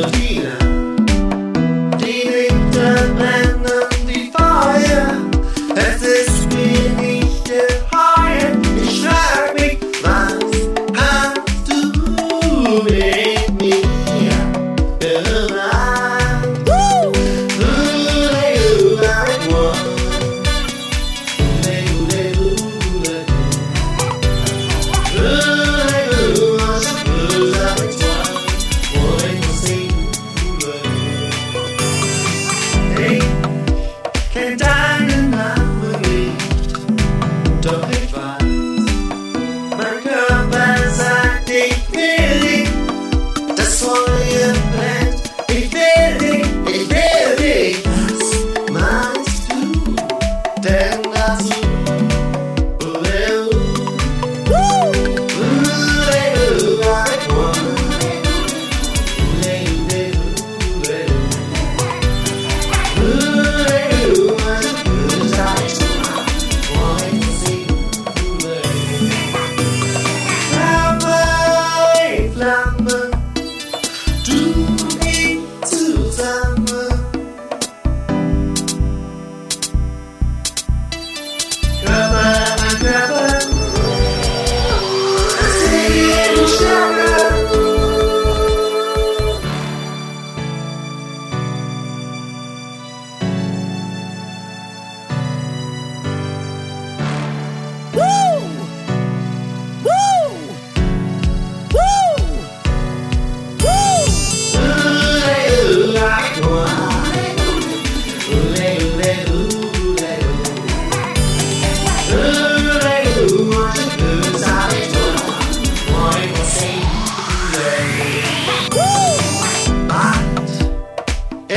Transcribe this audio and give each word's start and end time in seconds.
Campina. 0.00 0.59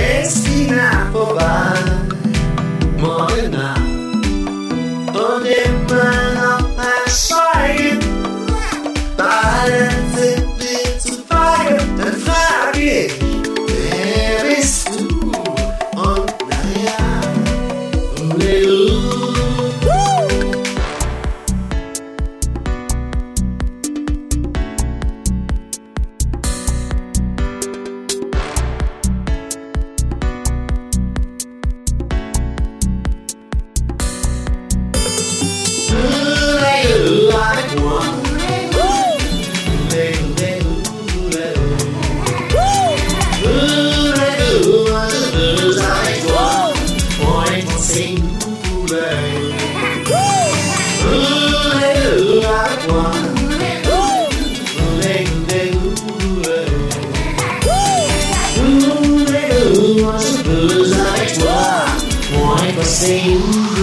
esquina, 0.04 1.10
boba, 1.12 1.74
morena. 2.98 3.83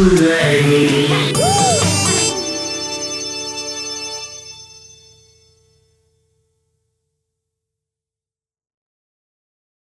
Peux 0.00 1.29